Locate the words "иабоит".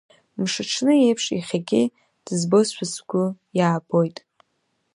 3.57-4.17